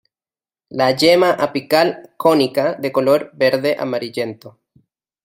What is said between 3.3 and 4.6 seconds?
verde amarillento.